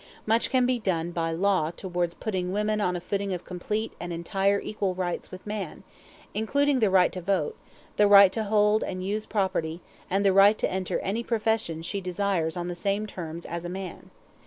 Much 0.25 0.49
can 0.49 0.65
be 0.65 0.79
done 0.79 1.11
by 1.11 1.29
law 1.31 1.69
towards 1.69 2.15
putting 2.15 2.51
women 2.51 2.81
on 2.81 2.95
a 2.95 2.99
footing 2.99 3.31
of 3.33 3.45
complete 3.45 3.93
and 3.99 4.11
entire 4.11 4.59
equal 4.59 4.95
rights 4.95 5.29
with 5.29 5.45
man 5.45 5.83
including 6.33 6.79
the 6.79 6.89
right 6.89 7.11
to 7.13 7.21
vote, 7.21 7.55
the 7.97 8.07
right 8.07 8.31
to 8.33 8.45
hold 8.45 8.83
and 8.83 9.05
use 9.05 9.27
property, 9.27 9.79
and 10.09 10.25
the 10.25 10.33
right 10.33 10.57
to 10.57 10.71
enter 10.71 10.97
any 11.01 11.21
profession 11.21 11.83
she 11.83 12.01
desires 12.01 12.57
on 12.57 12.67
the 12.67 12.73
same 12.73 13.05
terms 13.05 13.45
as 13.45 13.63
a 13.63 13.69
man. 13.69 14.09